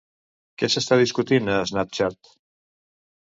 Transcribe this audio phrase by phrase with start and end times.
[0.61, 2.33] Què s'està discutint a Snapchat?